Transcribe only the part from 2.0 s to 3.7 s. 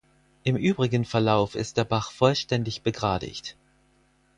vollständig begradigt.